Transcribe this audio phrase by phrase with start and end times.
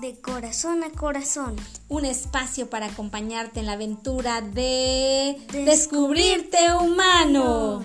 [0.00, 1.56] de corazón a corazón.
[1.88, 7.79] Un espacio para acompañarte en la aventura de descubrirte humano.